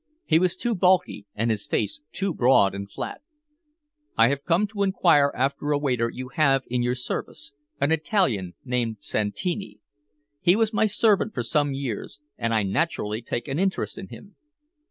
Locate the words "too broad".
2.11-2.73